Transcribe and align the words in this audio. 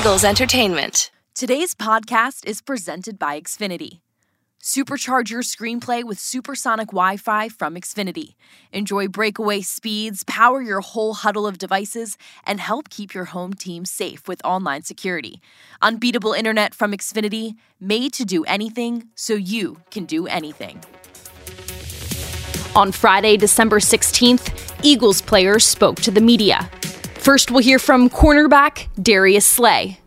Eagles 0.00 0.24
Entertainment. 0.24 1.10
Today's 1.34 1.74
podcast 1.74 2.46
is 2.46 2.62
presented 2.62 3.18
by 3.18 3.38
Xfinity. 3.38 4.00
Supercharge 4.58 5.28
your 5.28 5.42
screenplay 5.42 6.02
with 6.02 6.18
supersonic 6.18 6.86
Wi 6.86 7.18
Fi 7.18 7.50
from 7.50 7.74
Xfinity. 7.74 8.34
Enjoy 8.72 9.08
breakaway 9.08 9.60
speeds, 9.60 10.24
power 10.24 10.62
your 10.62 10.80
whole 10.80 11.12
huddle 11.12 11.46
of 11.46 11.58
devices, 11.58 12.16
and 12.46 12.60
help 12.60 12.88
keep 12.88 13.12
your 13.12 13.26
home 13.26 13.52
team 13.52 13.84
safe 13.84 14.26
with 14.26 14.40
online 14.42 14.84
security. 14.84 15.42
Unbeatable 15.82 16.32
internet 16.32 16.74
from 16.74 16.92
Xfinity, 16.92 17.56
made 17.78 18.14
to 18.14 18.24
do 18.24 18.42
anything 18.44 19.06
so 19.14 19.34
you 19.34 19.82
can 19.90 20.06
do 20.06 20.26
anything. 20.26 20.82
On 22.74 22.90
Friday, 22.90 23.36
December 23.36 23.80
16th, 23.80 24.82
Eagles 24.82 25.20
players 25.20 25.66
spoke 25.66 25.96
to 25.96 26.10
the 26.10 26.22
media. 26.22 26.70
First, 27.20 27.50
we'll 27.50 27.62
hear 27.62 27.78
from 27.78 28.08
cornerback 28.08 28.88
Darius 29.00 29.44
Slay. 29.46 29.98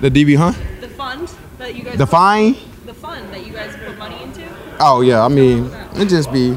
The 0.00 0.08
DB, 0.08 0.36
huh? 0.36 0.52
The 0.80 0.88
fund 0.88 1.28
that 1.58 1.74
you 1.74 1.82
guys 1.82 1.98
The 1.98 2.06
fine? 2.06 2.54
the 2.86 2.94
fund 2.94 3.32
that 3.34 3.44
you 3.44 3.52
guys 3.52 3.74
put 3.84 3.98
money 3.98 4.22
into. 4.22 4.42
Oh 4.78 5.00
yeah, 5.00 5.24
I 5.24 5.28
mean, 5.28 5.68
it 5.96 6.08
just 6.08 6.32
be, 6.32 6.56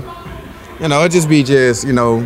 you 0.80 0.88
know, 0.88 1.04
it 1.04 1.12
just 1.12 1.28
be 1.28 1.44
just, 1.44 1.86
you 1.86 1.94
know, 1.94 2.26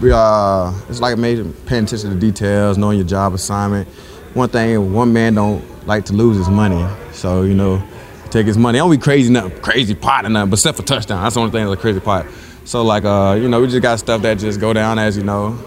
we 0.00 0.10
uh, 0.10 0.72
it's 0.88 1.00
like 1.00 1.18
maybe 1.18 1.42
paying 1.66 1.84
attention 1.84 2.08
to 2.10 2.14
the 2.14 2.20
details, 2.20 2.78
knowing 2.78 2.96
your 2.98 3.06
job 3.06 3.34
assignment. 3.34 3.86
One 4.34 4.48
thing, 4.48 4.92
one 4.94 5.12
man 5.12 5.34
don't 5.34 5.62
like 5.86 6.06
to 6.06 6.14
lose 6.14 6.38
his 6.38 6.48
money, 6.48 6.86
so 7.12 7.42
you 7.42 7.54
know, 7.54 7.82
take 8.30 8.46
his 8.46 8.56
money. 8.56 8.78
Don't 8.78 8.90
be 8.90 8.96
crazy, 8.98 9.30
nothing, 9.30 9.60
crazy 9.60 9.94
pot 9.94 10.24
or 10.24 10.30
nothing, 10.30 10.48
but 10.50 10.58
except 10.58 10.78
for 10.78 10.82
touchdown. 10.82 11.22
That's 11.22 11.34
the 11.34 11.40
only 11.40 11.52
thing 11.52 11.66
that's 11.66 11.78
a 11.78 11.80
crazy 11.80 12.00
pot. 12.00 12.26
So 12.64 12.82
like, 12.82 13.04
uh, 13.04 13.36
you 13.40 13.48
know, 13.48 13.60
we 13.60 13.66
just 13.68 13.82
got 13.82 13.98
stuff 13.98 14.22
that 14.22 14.38
just 14.38 14.60
go 14.60 14.72
down 14.72 14.98
as 14.98 15.16
you 15.16 15.22
know, 15.24 15.58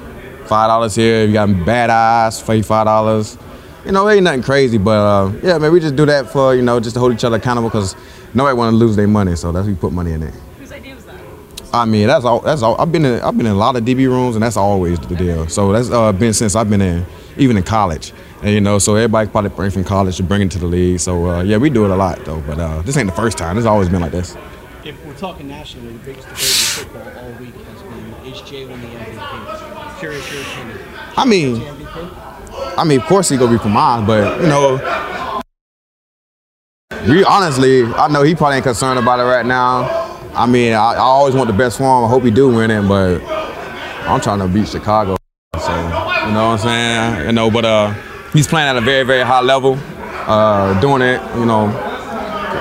five 0.52 0.68
dollars 0.68 0.96
here. 0.96 1.26
You 1.26 1.32
got 1.32 1.48
bad 1.66 1.90
eyes, 1.90 2.42
forty 2.42 2.62
five 2.62 2.86
dollars. 2.86 3.38
You 3.86 3.94
know, 3.94 4.06
it 4.10 4.16
ain't 4.16 4.26
nothing 4.26 4.44
crazy, 4.44 4.78
but 4.78 5.00
uh, 5.00 5.32
yeah, 5.42 5.58
man, 5.58 5.72
we 5.72 5.80
just 5.80 5.96
do 5.96 6.06
that 6.06 6.30
for 6.30 6.54
you 6.54 6.62
know, 6.62 6.78
just 6.82 6.96
to 6.96 7.00
hold 7.00 7.14
each 7.14 7.24
other 7.24 7.38
accountable 7.38 7.70
because 7.70 7.96
nobody 8.34 8.58
want 8.58 8.74
to 8.74 8.76
lose 8.76 8.98
their 8.98 9.08
money, 9.08 9.38
so 9.38 9.54
that's 9.54 9.66
why 9.66 9.72
we 9.72 9.78
put 9.78 9.94
money 9.94 10.12
in 10.12 10.24
it. 10.24 10.34
Whose 10.60 10.74
idea 10.74 10.96
was 10.96 11.06
that? 11.06 11.16
I 11.74 11.86
mean, 11.86 12.08
that's 12.08 12.26
all. 12.26 12.42
That's 12.42 12.64
all. 12.64 12.76
I've 12.82 12.92
been 12.92 13.06
in. 13.06 13.22
I've 13.22 13.38
been 13.38 13.46
in 13.46 13.54
a 13.54 13.58
lot 13.58 13.78
of 13.78 13.86
DB 13.86 14.08
rooms, 14.08 14.36
and 14.36 14.44
that's 14.44 14.58
always 14.58 15.00
the 15.00 15.16
deal. 15.16 15.48
So 15.48 15.72
that's 15.72 15.90
uh, 15.90 16.12
been 16.12 16.34
since 16.34 16.54
I've 16.54 16.70
been 16.70 16.82
in, 16.82 17.06
even 17.38 17.56
in 17.56 17.64
college. 17.64 18.12
And 18.42 18.54
you 18.54 18.60
know, 18.60 18.78
so 18.78 18.96
everybody 18.96 19.30
probably 19.30 19.52
bring 19.52 19.72
from 19.72 19.86
college 19.86 20.18
to 20.18 20.24
bring 20.24 20.42
it 20.42 20.52
to 20.52 20.60
the 20.60 20.68
league. 20.68 21.00
So 21.00 21.28
uh, 21.30 21.44
yeah, 21.44 21.56
we 21.56 21.70
do 21.70 21.86
it 21.86 21.92
a 21.92 21.96
lot 21.96 22.26
though. 22.26 22.42
But 22.42 22.60
uh, 22.60 22.82
this 22.82 22.98
ain't 22.98 23.10
the 23.10 23.16
first 23.16 23.38
time. 23.38 23.58
It's 23.58 23.66
always 23.66 23.88
been 23.88 24.02
like 24.02 24.12
this. 24.12 24.36
If 24.84 25.02
we're 25.06 25.14
talking 25.16 25.48
nationally, 25.48 25.94
the 25.94 26.00
biggest 26.00 26.28
debate 26.28 26.42
in 26.42 26.92
football 26.92 27.24
all 27.24 27.32
week 27.40 27.56
has 27.56 27.82
been 27.84 28.34
is 28.34 28.42
Jalen 28.42 28.82
the 28.82 28.88
MVP? 28.98 29.81
Curious 30.02 30.34
your 30.34 30.42
opinion. 30.42 30.80
I 31.16 31.26
mean, 31.26 31.62
I 32.76 32.84
mean, 32.84 33.00
of 33.02 33.06
course 33.06 33.30
he 33.30 33.38
gonna 33.38 33.52
be 33.52 33.60
for 33.60 33.70
mine, 33.70 34.04
but 34.04 34.42
you 34.42 34.48
know, 34.48 34.82
we 37.08 37.24
honestly, 37.24 37.84
I 37.84 38.08
know 38.08 38.24
he 38.24 38.34
probably 38.34 38.56
ain't 38.56 38.64
concerned 38.64 38.98
about 38.98 39.20
it 39.20 39.26
right 39.26 39.46
now. 39.46 40.18
I 40.34 40.48
mean, 40.48 40.74
I, 40.74 40.94
I 40.94 40.98
always 40.98 41.36
want 41.36 41.52
the 41.52 41.54
best 41.56 41.78
for 41.78 41.84
him. 41.84 42.06
I 42.06 42.08
hope 42.08 42.24
he 42.24 42.32
do 42.32 42.50
win 42.50 42.72
it, 42.72 42.88
but 42.88 43.22
I'm 44.08 44.20
trying 44.20 44.40
to 44.40 44.48
beat 44.48 44.70
Chicago. 44.70 45.18
So 45.60 45.72
you 45.72 46.34
know 46.34 46.48
what 46.48 46.54
I'm 46.54 46.58
saying? 46.58 47.28
You 47.28 47.34
know, 47.34 47.52
but 47.52 47.66
uh, 47.66 47.94
he's 48.34 48.48
playing 48.48 48.70
at 48.70 48.78
a 48.78 48.82
very, 48.82 49.04
very 49.04 49.24
high 49.24 49.42
level, 49.42 49.78
uh, 50.26 50.82
doing 50.82 51.04
it. 51.04 51.22
You 51.36 51.46
know, 51.46 51.68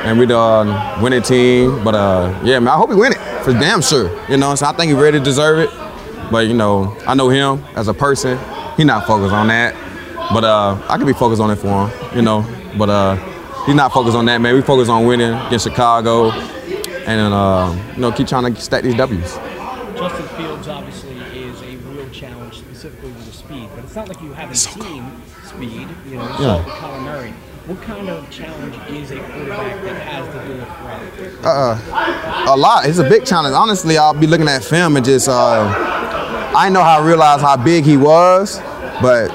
and 0.04 0.18
we 0.18 0.26
the 0.26 0.36
uh, 0.36 0.98
winning 1.02 1.22
team. 1.22 1.82
But 1.82 1.94
uh, 1.94 2.38
yeah, 2.44 2.58
man, 2.58 2.68
I 2.68 2.76
hope 2.76 2.90
he 2.90 2.96
win 2.96 3.12
it 3.12 3.44
for 3.44 3.54
damn 3.54 3.80
sure. 3.80 4.10
You 4.30 4.36
know, 4.36 4.54
so 4.56 4.66
I 4.66 4.72
think 4.74 4.90
he 4.90 4.94
really 4.94 5.20
deserve 5.20 5.60
it. 5.60 5.89
But 6.30 6.46
you 6.46 6.54
know, 6.54 6.96
I 7.06 7.14
know 7.14 7.28
him 7.28 7.64
as 7.74 7.88
a 7.88 7.94
person. 7.94 8.38
He 8.76 8.84
not 8.84 9.06
focused 9.06 9.32
on 9.34 9.48
that. 9.48 9.74
But 10.32 10.44
uh, 10.44 10.80
I 10.88 10.96
can 10.96 11.06
be 11.06 11.12
focused 11.12 11.42
on 11.42 11.50
it 11.50 11.56
for 11.56 11.88
him. 11.88 12.16
You 12.16 12.22
know, 12.22 12.46
but 12.78 12.88
uh, 12.88 13.16
he's 13.66 13.74
not 13.74 13.92
focused 13.92 14.16
on 14.16 14.26
that, 14.26 14.38
man. 14.40 14.54
We 14.54 14.62
focus 14.62 14.88
on 14.88 15.06
winning 15.06 15.32
against 15.32 15.66
Chicago, 15.66 16.30
and 16.30 17.34
uh, 17.34 17.76
you 17.94 18.00
know, 18.00 18.12
keep 18.12 18.28
trying 18.28 18.52
to 18.54 18.60
stack 18.60 18.82
these 18.84 18.94
W's. 18.94 19.34
Justin 19.96 20.28
Fields 20.36 20.68
obviously 20.68 21.16
is 21.36 21.60
a 21.62 21.76
real 21.88 22.08
challenge, 22.10 22.58
specifically 22.58 23.10
with 23.10 23.26
the 23.26 23.32
speed. 23.32 23.68
But 23.74 23.84
it's 23.84 23.94
not 23.96 24.08
like 24.08 24.20
you 24.22 24.32
haven't 24.32 24.54
seen 24.54 25.04
speed. 25.44 25.88
You 26.06 26.16
know, 26.16 26.38
you 26.38 26.44
Yeah. 26.46 26.64
Kyler 26.64 27.02
Murray. 27.02 27.34
What 27.66 27.82
kind 27.82 28.08
of 28.08 28.30
challenge 28.30 28.74
is 28.88 29.10
a 29.10 29.16
quarterback 29.18 29.82
that 29.82 30.00
has 30.02 30.26
to 30.34 30.46
do 30.46 30.60
it 30.60 31.44
right? 31.44 31.44
Uh, 31.44 32.54
a 32.54 32.56
lot. 32.56 32.86
It's 32.86 32.98
a 32.98 33.08
big 33.08 33.24
challenge. 33.26 33.54
Honestly, 33.54 33.98
I'll 33.98 34.14
be 34.14 34.26
looking 34.26 34.48
at 34.48 34.64
film 34.64 34.96
and 34.96 35.04
just 35.04 35.28
uh, 35.28 35.68
I 36.54 36.68
know 36.68 36.82
how 36.82 37.00
I 37.00 37.06
realized 37.06 37.42
how 37.42 37.56
big 37.56 37.84
he 37.84 37.96
was, 37.96 38.58
but 39.00 39.28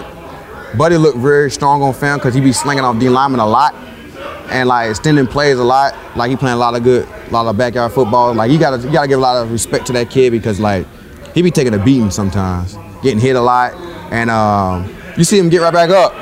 Buddy 0.77 0.97
looked 0.97 1.17
very 1.17 1.49
strong 1.49 1.81
on 1.81 1.93
film 1.93 2.17
because 2.17 2.33
he 2.33 2.41
be 2.41 2.51
slinging 2.51 2.83
off 2.83 2.99
D 2.99 3.07
lineman 3.07 3.39
a 3.39 3.45
lot 3.45 3.73
and 4.49 4.67
like 4.67 4.89
extending 4.89 5.25
plays 5.25 5.57
a 5.57 5.63
lot. 5.63 5.95
Like 6.17 6.29
he 6.29 6.35
playing 6.35 6.55
a 6.55 6.59
lot 6.59 6.75
of 6.75 6.83
good, 6.83 7.07
a 7.07 7.31
lot 7.31 7.45
of 7.45 7.57
backyard 7.57 7.93
football. 7.93 8.33
Like 8.33 8.51
you 8.51 8.59
gotta, 8.59 8.85
you 8.85 8.91
gotta 8.91 9.07
give 9.07 9.19
a 9.19 9.21
lot 9.21 9.41
of 9.41 9.51
respect 9.51 9.85
to 9.87 9.93
that 9.93 10.09
kid 10.09 10.31
because 10.31 10.59
like 10.59 10.85
he 11.33 11.41
be 11.41 11.51
taking 11.51 11.73
a 11.73 11.83
beating 11.83 12.11
sometimes, 12.11 12.77
getting 13.01 13.19
hit 13.19 13.35
a 13.35 13.41
lot, 13.41 13.73
and 14.11 14.29
um, 14.29 14.93
you 15.17 15.23
see 15.23 15.39
him 15.39 15.49
get 15.49 15.59
right 15.59 15.73
back 15.73 15.89
up 15.89 16.13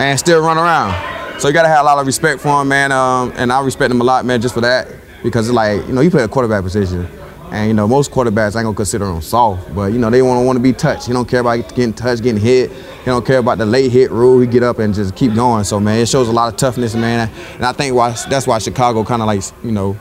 and 0.00 0.18
still 0.18 0.40
run 0.40 0.58
around. 0.58 1.40
So 1.40 1.48
you 1.48 1.54
gotta 1.54 1.68
have 1.68 1.80
a 1.80 1.84
lot 1.84 1.98
of 1.98 2.06
respect 2.06 2.40
for 2.40 2.60
him, 2.60 2.68
man. 2.68 2.92
Um, 2.92 3.32
and 3.36 3.50
I 3.50 3.60
respect 3.62 3.90
him 3.90 4.00
a 4.00 4.04
lot, 4.04 4.24
man, 4.26 4.40
just 4.40 4.54
for 4.54 4.60
that 4.60 4.88
because 5.22 5.50
like 5.50 5.86
you 5.86 5.92
know 5.92 6.02
you 6.02 6.10
play 6.10 6.22
a 6.22 6.28
quarterback 6.28 6.62
position. 6.62 7.08
And 7.52 7.68
you 7.68 7.74
know 7.74 7.86
most 7.86 8.10
quarterbacks 8.10 8.56
I 8.56 8.60
ain't 8.60 8.64
gonna 8.64 8.74
consider 8.74 9.04
him 9.04 9.20
soft, 9.20 9.74
but 9.74 9.92
you 9.92 9.98
know 9.98 10.08
they 10.08 10.22
want 10.22 10.56
to 10.56 10.62
be 10.62 10.72
touched. 10.72 11.06
He 11.06 11.12
don't 11.12 11.28
care 11.28 11.40
about 11.40 11.58
getting 11.74 11.92
touched, 11.92 12.22
getting 12.22 12.40
hit. 12.40 12.72
He 12.72 13.04
don't 13.04 13.26
care 13.26 13.38
about 13.38 13.58
the 13.58 13.66
late 13.66 13.92
hit 13.92 14.10
rule. 14.10 14.40
He 14.40 14.46
get 14.46 14.62
up 14.62 14.78
and 14.78 14.94
just 14.94 15.14
keep 15.14 15.34
going. 15.34 15.64
So 15.64 15.78
man, 15.78 15.98
it 15.98 16.08
shows 16.08 16.28
a 16.28 16.32
lot 16.32 16.50
of 16.50 16.58
toughness, 16.58 16.94
man. 16.94 17.28
And 17.56 17.66
I 17.66 17.72
think 17.72 17.94
why 17.94 18.16
that's 18.30 18.46
why 18.46 18.58
Chicago 18.58 19.04
kind 19.04 19.20
of 19.20 19.26
like 19.26 19.42
you 19.62 19.70
know 19.70 19.98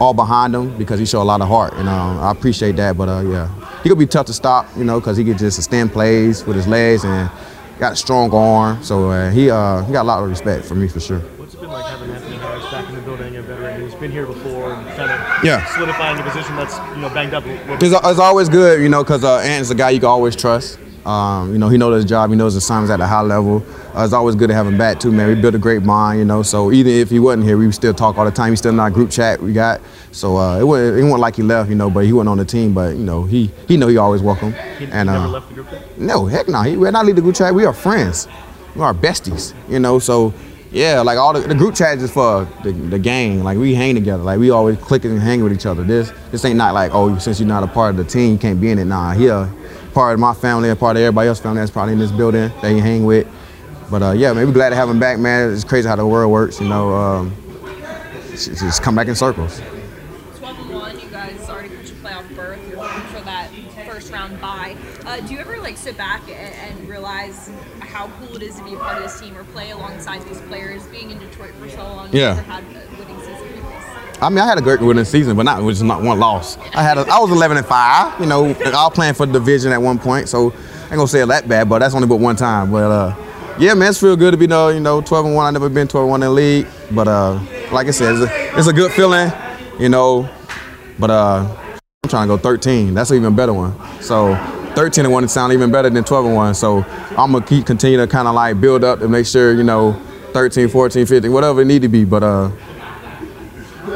all 0.00 0.14
behind 0.14 0.54
him 0.54 0.76
because 0.78 1.00
he 1.00 1.04
show 1.04 1.20
a 1.20 1.24
lot 1.24 1.40
of 1.40 1.48
heart. 1.48 1.72
And 1.74 1.88
um, 1.88 2.20
I 2.20 2.30
appreciate 2.30 2.76
that. 2.76 2.96
But 2.96 3.08
uh, 3.08 3.22
yeah, 3.22 3.80
he 3.82 3.88
could 3.88 3.98
be 3.98 4.06
tough 4.06 4.26
to 4.26 4.32
stop, 4.32 4.68
you 4.76 4.84
know, 4.84 5.00
because 5.00 5.16
he 5.16 5.24
could 5.24 5.38
just 5.38 5.58
extend 5.58 5.92
plays 5.92 6.44
with 6.44 6.54
his 6.54 6.68
legs 6.68 7.04
and 7.04 7.28
got 7.80 7.94
a 7.94 7.96
strong 7.96 8.32
arm. 8.32 8.82
So 8.84 9.10
uh, 9.10 9.30
he 9.30 9.50
uh, 9.50 9.82
he 9.84 9.92
got 9.92 10.02
a 10.02 10.08
lot 10.08 10.22
of 10.22 10.28
respect 10.28 10.64
for 10.64 10.76
me 10.76 10.86
for 10.86 11.00
sure. 11.00 11.18
What's 11.18 11.54
it 11.54 11.60
been 11.60 11.70
like 11.70 11.86
having 11.86 12.10
Anthony 12.10 12.36
Harris 12.36 12.64
back 12.70 12.88
in 12.88 12.94
the 12.94 13.00
building, 13.02 13.36
a 13.36 13.42
veteran 13.42 13.80
who's 13.80 13.87
been 14.00 14.10
here 14.10 14.26
before 14.26 14.72
and 14.72 14.86
kind 14.96 15.10
of 15.10 15.44
Yeah. 15.44 15.64
solidifying 15.74 16.18
a 16.18 16.22
position 16.22 16.56
that's 16.56 16.76
you 16.94 17.02
know 17.02 17.08
banged 17.10 17.34
up? 17.34 17.44
It's, 17.46 17.82
it's 17.94 18.18
always 18.20 18.48
good, 18.48 18.80
you 18.82 18.88
know, 18.88 19.02
because 19.02 19.24
uh, 19.24 19.38
Ant's 19.38 19.70
a 19.70 19.74
guy 19.74 19.90
you 19.90 20.00
can 20.00 20.08
always 20.08 20.36
trust. 20.36 20.78
Um, 21.06 21.52
you 21.52 21.58
know, 21.58 21.68
he 21.70 21.78
knows 21.78 21.94
his 22.02 22.04
job. 22.04 22.28
He 22.28 22.36
knows 22.36 22.52
his 22.52 22.64
assignments 22.64 22.90
at 22.90 23.00
a 23.00 23.06
high 23.06 23.22
level. 23.22 23.64
Uh, 23.96 24.04
it's 24.04 24.12
always 24.12 24.34
good 24.34 24.48
to 24.48 24.54
have 24.54 24.66
him 24.66 24.76
back 24.76 25.00
too, 25.00 25.10
man. 25.10 25.28
We 25.28 25.40
built 25.40 25.54
a 25.54 25.58
great 25.58 25.82
bond, 25.86 26.18
you 26.18 26.24
know. 26.26 26.42
So 26.42 26.70
even 26.70 26.92
if 26.92 27.08
he 27.08 27.18
wasn't 27.18 27.44
here, 27.44 27.56
we 27.56 27.64
would 27.66 27.74
still 27.74 27.94
talk 27.94 28.18
all 28.18 28.26
the 28.26 28.30
time. 28.30 28.50
He's 28.52 28.58
still 28.58 28.72
in 28.72 28.80
our 28.80 28.90
group 28.90 29.10
chat 29.10 29.40
we 29.40 29.54
got. 29.54 29.80
So 30.12 30.36
uh, 30.36 30.58
it 30.60 30.64
wasn't, 30.64 30.98
it 30.98 31.02
wasn't 31.04 31.20
like 31.20 31.36
he 31.36 31.42
left, 31.42 31.70
you 31.70 31.76
know. 31.76 31.88
But 31.88 32.04
he 32.04 32.12
wasn't 32.12 32.28
on 32.30 32.36
the 32.38 32.44
team. 32.44 32.74
But 32.74 32.96
you 32.96 33.04
know, 33.04 33.22
he 33.24 33.50
he 33.66 33.78
know 33.78 33.86
he 33.88 33.96
always 33.96 34.20
welcome. 34.20 34.52
He, 34.78 34.84
he 34.86 34.92
and 34.92 35.06
never 35.06 35.24
uh, 35.24 35.28
left 35.28 35.48
the 35.48 35.54
group. 35.54 35.70
Then? 35.70 35.82
no, 35.96 36.26
heck 36.26 36.46
no. 36.48 36.60
He, 36.62 36.76
we're 36.76 36.90
not 36.90 37.06
leave 37.06 37.16
the 37.16 37.22
group 37.22 37.36
chat. 37.36 37.54
We 37.54 37.64
are 37.64 37.72
friends. 37.72 38.28
We 38.76 38.82
are 38.82 38.92
besties, 38.92 39.54
you 39.68 39.78
know. 39.78 39.98
So, 39.98 40.34
yeah, 40.70 41.00
like 41.00 41.18
all 41.18 41.32
the, 41.32 41.40
the 41.40 41.54
group 41.54 41.74
chat 41.74 41.98
is 41.98 42.10
for 42.10 42.46
the, 42.62 42.72
the 42.72 42.98
gang. 42.98 43.42
Like 43.42 43.58
we 43.58 43.74
hang 43.74 43.94
together. 43.94 44.22
Like 44.22 44.38
we 44.38 44.50
always 44.50 44.76
clicking 44.78 45.12
and 45.12 45.20
hang 45.20 45.42
with 45.42 45.52
each 45.52 45.66
other. 45.66 45.82
This 45.82 46.12
this 46.30 46.44
ain't 46.44 46.56
not 46.56 46.74
like 46.74 46.92
oh 46.94 47.16
since 47.18 47.40
you're 47.40 47.48
not 47.48 47.62
a 47.62 47.66
part 47.66 47.90
of 47.90 47.96
the 47.96 48.04
team 48.04 48.32
you 48.32 48.38
can't 48.38 48.60
be 48.60 48.70
in 48.70 48.78
it. 48.78 48.84
Nah, 48.84 49.12
he 49.12 49.28
a 49.28 49.52
part 49.94 50.14
of 50.14 50.20
my 50.20 50.34
family, 50.34 50.68
a 50.68 50.76
part 50.76 50.96
of 50.96 51.02
everybody 51.02 51.28
else's 51.28 51.42
family 51.42 51.60
that's 51.60 51.70
probably 51.70 51.94
in 51.94 51.98
this 51.98 52.12
building 52.12 52.50
that 52.60 52.68
you 52.70 52.80
hang 52.80 53.04
with. 53.04 53.26
But 53.90 54.02
uh, 54.02 54.12
yeah, 54.12 54.32
man, 54.34 54.46
we 54.46 54.52
glad 54.52 54.70
to 54.70 54.76
have 54.76 54.90
him 54.90 55.00
back, 55.00 55.18
man. 55.18 55.50
It's 55.52 55.64
crazy 55.64 55.88
how 55.88 55.96
the 55.96 56.06
world 56.06 56.30
works, 56.30 56.60
you 56.60 56.68
know. 56.68 56.94
Um, 56.94 57.34
just 58.32 58.82
come 58.82 58.94
back 58.94 59.08
in 59.08 59.14
circles. 59.14 59.60
12 60.36 60.58
and 60.58 60.74
1, 60.74 61.00
you 61.00 61.08
guys 61.08 61.48
already 61.48 61.70
clinched 61.70 61.92
a 61.92 61.94
playoff 61.96 62.36
berth. 62.36 62.60
You're 62.68 62.78
hoping 62.78 63.18
for 63.18 63.24
that 63.24 63.50
first 63.90 64.12
round 64.12 64.38
bye. 64.40 64.76
Uh, 65.06 65.20
do 65.20 65.32
you 65.32 65.40
ever 65.40 65.56
like 65.58 65.78
sit 65.78 65.96
back 65.96 66.22
and, 66.28 66.78
and 66.78 66.88
realize 66.88 67.50
how 67.88 68.08
cool 68.20 68.36
it 68.36 68.42
is 68.42 68.56
to 68.56 68.64
be 68.64 68.74
a 68.74 68.78
part 68.78 68.96
of 68.98 69.02
this 69.02 69.18
team 69.20 69.36
or 69.36 69.44
play 69.44 69.70
alongside 69.70 70.22
these 70.22 70.40
players? 70.42 70.82
Being 70.86 71.10
in 71.10 71.18
Detroit 71.18 71.52
for 71.60 71.68
so 71.68 71.82
long, 71.82 72.08
Yeah. 72.12 72.34
never 72.34 72.42
had 72.42 72.64
a 72.64 72.98
winning 72.98 73.20
season. 73.20 73.64
I 74.20 74.28
mean, 74.30 74.38
I 74.38 74.46
had 74.46 74.58
a 74.58 74.62
great 74.62 74.80
winning 74.80 75.04
season, 75.04 75.36
but 75.36 75.44
not 75.44 75.62
just 75.62 75.82
not 75.82 76.02
one 76.02 76.18
loss. 76.18 76.56
I 76.74 76.82
had 76.82 76.98
a, 76.98 77.02
I 77.02 77.18
was 77.20 77.30
11 77.30 77.56
and 77.56 77.66
five. 77.66 78.18
You 78.20 78.26
know, 78.26 78.46
I 78.46 78.70
all 78.72 78.90
playing 78.90 79.14
for 79.14 79.26
the 79.26 79.32
division 79.32 79.70
at 79.72 79.80
one 79.80 79.98
point, 79.98 80.28
so 80.28 80.50
I 80.50 80.54
ain't 80.84 80.90
gonna 80.96 81.06
say 81.06 81.20
it 81.22 81.26
that 81.26 81.48
bad, 81.48 81.68
but 81.68 81.78
that's 81.80 81.94
only 81.94 82.08
but 82.08 82.16
one 82.16 82.34
time. 82.34 82.70
But 82.72 82.90
uh, 82.90 83.14
yeah, 83.58 83.74
man, 83.74 83.90
it's 83.90 84.00
feel 84.00 84.16
good 84.16 84.32
to 84.32 84.36
be 84.36 84.50
uh, 84.52 84.68
you 84.68 84.80
know 84.80 85.00
12 85.00 85.26
and 85.26 85.34
one. 85.36 85.46
I 85.46 85.50
never 85.50 85.68
been 85.68 85.86
12 85.86 86.04
and 86.04 86.10
one 86.10 86.22
in 86.22 86.28
the 86.28 86.32
league, 86.34 86.66
but 86.90 87.06
uh, 87.06 87.40
like 87.70 87.86
I 87.86 87.90
said, 87.92 88.14
it's 88.16 88.22
a, 88.30 88.58
it's 88.58 88.66
a 88.66 88.72
good 88.72 88.90
feeling, 88.92 89.30
you 89.78 89.88
know. 89.88 90.28
But 90.98 91.10
uh, 91.10 91.56
I'm 92.02 92.10
trying 92.10 92.26
to 92.26 92.36
go 92.36 92.38
13. 92.38 92.94
That's 92.94 93.10
an 93.12 93.18
even 93.18 93.36
better 93.36 93.52
one. 93.54 93.72
So 94.00 94.32
13 94.78 95.04
and 95.04 95.12
one 95.12 95.24
it 95.24 95.28
sound 95.28 95.52
even 95.52 95.72
better 95.72 95.90
than 95.90 96.04
12 96.04 96.26
and 96.26 96.34
one. 96.36 96.54
So 96.54 96.84
I'm 97.16 97.32
gonna 97.32 97.44
keep 97.44 97.66
continue 97.66 97.98
to 97.98 98.06
kind 98.06 98.28
of 98.28 98.34
like 98.34 98.60
build 98.60 98.84
up 98.84 99.00
to 99.00 99.08
make 99.08 99.26
sure 99.26 99.52
you 99.52 99.64
know 99.64 99.92
13, 100.32 100.68
14, 100.68 101.04
15, 101.04 101.32
whatever 101.32 101.62
it 101.62 101.64
need 101.64 101.82
to 101.82 101.88
be. 101.88 102.04
But 102.04 102.22
uh. 102.22 102.50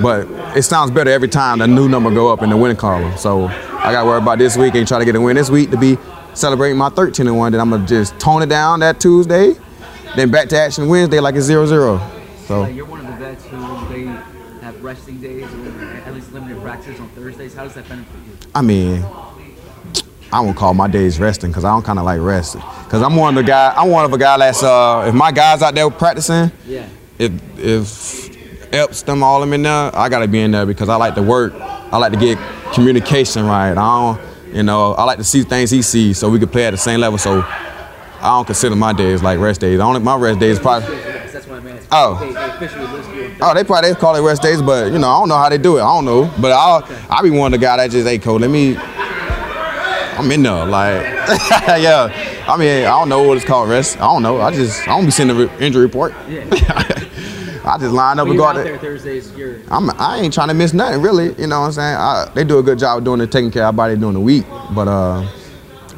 But 0.00 0.26
it 0.56 0.62
sounds 0.62 0.90
better 0.90 1.10
every 1.10 1.28
time 1.28 1.58
the 1.58 1.68
new 1.68 1.88
number 1.88 2.10
go 2.10 2.32
up 2.32 2.42
in 2.42 2.50
the 2.50 2.56
winning 2.56 2.78
column. 2.78 3.16
So 3.16 3.44
I 3.46 3.92
got 3.92 4.00
to 4.00 4.06
worry 4.06 4.18
about 4.18 4.38
this 4.38 4.56
week 4.56 4.74
and 4.74 4.88
try 4.88 4.98
to 4.98 5.04
get 5.04 5.14
a 5.14 5.20
win 5.20 5.36
this 5.36 5.50
week 5.50 5.70
to 5.70 5.76
be 5.76 5.98
celebrating 6.32 6.78
my 6.78 6.88
13 6.88 7.26
and 7.26 7.36
one. 7.36 7.52
Then 7.52 7.60
I'm 7.60 7.70
gonna 7.70 7.86
just 7.86 8.18
tone 8.18 8.42
it 8.42 8.48
down 8.48 8.80
that 8.80 8.98
Tuesday 9.00 9.54
then 10.16 10.30
back 10.30 10.48
to 10.50 10.58
action 10.58 10.88
Wednesday 10.88 11.20
like 11.20 11.34
it's 11.34 11.46
zero 11.46 11.66
zero. 11.66 12.00
So 12.46 12.66
you're 12.66 12.84
one 12.84 13.00
of 13.00 13.06
the 13.06 13.12
vets 13.12 13.46
who 13.46 13.56
they 13.88 14.04
have 14.60 14.82
resting 14.82 15.18
days 15.20 15.44
or 15.44 15.84
at 15.84 16.12
least 16.14 16.32
limited 16.32 16.60
practices 16.60 17.00
on 17.00 17.08
Thursdays. 17.10 17.54
How 17.54 17.64
does 17.64 17.74
that 17.74 17.88
benefit 17.88 18.14
you? 18.26 18.50
I 18.54 18.60
mean, 18.60 19.04
I 20.32 20.40
won't 20.40 20.56
call 20.56 20.72
my 20.72 20.88
days 20.88 21.20
resting 21.20 21.50
because 21.50 21.64
I 21.64 21.70
don't 21.70 21.84
kind 21.84 21.98
of 21.98 22.04
like 22.06 22.20
resting. 22.20 22.62
Because 22.84 23.02
I'm 23.02 23.16
one 23.16 23.36
of 23.36 23.44
the 23.44 23.46
guy. 23.46 23.74
I'm 23.76 23.90
one 23.90 24.04
of 24.04 24.12
a 24.12 24.18
guy 24.18 24.38
that's 24.38 24.62
uh, 24.62 25.04
if 25.06 25.14
my 25.14 25.30
guys 25.30 25.60
out 25.62 25.74
there 25.74 25.90
practicing, 25.90 26.50
Yeah. 26.66 26.88
if 27.18 27.32
if 27.58 28.32
Epps 28.72 29.02
them 29.02 29.22
all 29.22 29.38
them 29.40 29.52
in 29.52 29.62
there, 29.62 29.94
I 29.94 30.08
gotta 30.08 30.26
be 30.26 30.40
in 30.40 30.50
there 30.52 30.64
because 30.64 30.88
I 30.88 30.96
like 30.96 31.14
to 31.16 31.22
work. 31.22 31.52
I 31.60 31.98
like 31.98 32.12
to 32.12 32.18
get 32.18 32.38
communication 32.72 33.44
right. 33.44 33.72
I 33.72 33.74
don't, 33.74 34.20
you 34.56 34.62
know, 34.62 34.94
I 34.94 35.04
like 35.04 35.18
to 35.18 35.24
see 35.24 35.42
things 35.42 35.70
he 35.70 35.82
sees 35.82 36.16
so 36.16 36.30
we 36.30 36.38
can 36.38 36.48
play 36.48 36.64
at 36.64 36.70
the 36.70 36.78
same 36.78 37.00
level. 37.00 37.18
So 37.18 37.42
I 37.42 38.30
don't 38.34 38.46
consider 38.46 38.74
my 38.74 38.94
days 38.94 39.22
like 39.22 39.38
rest 39.38 39.60
days. 39.60 39.78
Only 39.78 40.00
my 40.00 40.16
rest 40.16 40.40
days 40.40 40.58
probably. 40.58 40.96
That's 40.96 41.46
what 41.46 41.62
I. 41.66 41.78
Oh. 41.92 42.18
They, 42.18 42.32
they 42.32 42.44
officially 42.46 42.86
list 42.86 43.10
you 43.10 43.24
on 43.24 43.32
Oh, 43.42 43.54
they 43.54 43.64
probably 43.64 43.90
they 43.92 43.96
call 44.00 44.16
it 44.16 44.20
rest 44.22 44.40
days, 44.40 44.62
but 44.62 44.90
you 44.90 44.98
know, 44.98 45.08
I 45.10 45.18
don't 45.18 45.28
know 45.28 45.36
how 45.36 45.50
they 45.50 45.58
do 45.58 45.76
it. 45.76 45.82
I 45.82 45.94
don't 45.94 46.06
know. 46.06 46.32
But 46.40 46.52
I'll 46.52 46.88
I 47.10 47.20
be 47.20 47.28
one 47.28 47.52
of 47.52 47.60
the 47.60 47.66
guy 47.66 47.76
that 47.76 47.90
just, 47.90 48.08
hey, 48.08 48.18
coach, 48.18 48.40
let 48.40 48.48
me. 48.48 48.78
I'm 50.18 50.30
in 50.30 50.42
there, 50.42 50.66
like, 50.66 51.02
yeah. 51.80 52.44
I 52.46 52.56
mean, 52.56 52.84
I 52.84 52.90
don't 52.90 53.08
know 53.08 53.22
what 53.22 53.36
it's 53.36 53.46
called 53.46 53.68
rest. 53.68 53.96
I 53.96 54.04
don't 54.04 54.22
know. 54.22 54.40
I 54.40 54.52
just, 54.52 54.82
I 54.82 54.96
don't 54.96 55.04
be 55.04 55.10
sending 55.10 55.36
the 55.36 55.64
injury 55.64 55.82
report. 55.82 56.12
Yeah. 56.28 56.48
I 57.64 57.78
just 57.78 57.94
line 57.94 58.18
up 58.18 58.26
When 58.26 58.32
and 58.32 58.38
go 58.38 58.44
out 58.44 58.54
there. 58.54 58.76
Thursdays, 58.76 59.32
you're 59.36 59.60
I'm, 59.70 59.88
I 59.98 60.18
ain't 60.18 60.34
trying 60.34 60.48
to 60.48 60.54
miss 60.54 60.72
nothing, 60.72 61.00
really. 61.00 61.32
You 61.40 61.46
know 61.46 61.60
what 61.60 61.66
I'm 61.66 61.72
saying? 61.72 61.96
I, 61.96 62.30
they 62.34 62.42
do 62.44 62.58
a 62.58 62.62
good 62.62 62.78
job 62.78 62.98
of 62.98 63.04
doing 63.04 63.20
it, 63.20 63.30
taking 63.30 63.52
care 63.52 63.62
of 63.62 63.68
everybody 63.68 63.96
during 63.96 64.14
the 64.14 64.20
week. 64.20 64.44
But 64.74 64.88
uh, 64.88 65.20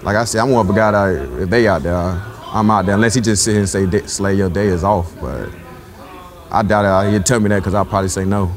like 0.03 0.17
I 0.17 0.25
said, 0.25 0.43
I'm 0.43 0.51
more 0.51 0.61
of 0.61 0.69
a 0.69 0.75
guy 0.75 0.91
that 0.91 1.43
if 1.43 1.49
they 1.49 1.67
out 1.67 1.83
there, 1.83 1.97
I'm 1.97 2.71
out 2.71 2.85
there. 2.85 2.95
Unless 2.97 3.15
he 3.15 3.23
just 3.23 3.43
sit 3.43 3.53
here 3.53 3.61
and 3.61 3.69
say, 3.69 4.07
"Slay, 4.07 4.35
your 4.35 4.51
day 4.51 4.67
is 4.67 4.85
off." 4.85 5.13
But 5.21 5.49
I 6.51 6.63
doubt 6.63 7.07
it. 7.07 7.13
He'd 7.15 7.25
tell 7.25 7.41
me 7.41 7.49
that 7.49 7.61
because 7.61 7.73
I'll 7.73 7.87
probably 7.87 8.11
say 8.11 8.27
no. 8.27 8.53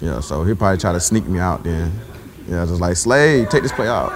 Yeah, 0.00 0.20
so 0.20 0.44
he'll 0.44 0.56
probably 0.56 0.78
try 0.78 0.92
to 0.92 1.00
sneak 1.00 1.26
me 1.26 1.40
out 1.40 1.64
then. 1.64 1.92
Yeah, 2.48 2.64
just 2.66 2.80
like 2.80 2.96
Slay, 2.96 3.46
take 3.46 3.62
this 3.62 3.72
play 3.72 3.88
out. 3.88 4.12